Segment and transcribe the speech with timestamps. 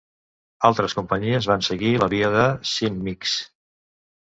[0.69, 3.39] Altres companyies van seguir la via de Symyx.